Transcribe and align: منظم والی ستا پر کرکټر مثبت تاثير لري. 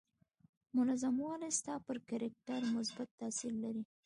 منظم 0.77 1.15
والی 1.25 1.49
ستا 1.59 1.75
پر 1.85 1.97
کرکټر 2.09 2.61
مثبت 2.77 3.07
تاثير 3.19 3.53
لري. 3.63 3.83